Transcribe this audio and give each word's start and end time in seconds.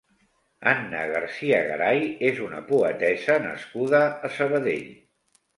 Anna 0.71 1.01
Garcia 1.11 1.59
Garay 1.67 2.01
és 2.31 2.41
una 2.47 2.63
poetessa 2.71 3.39
nascuda 3.47 4.03
a 4.11 4.33
Sabadell. 4.39 4.93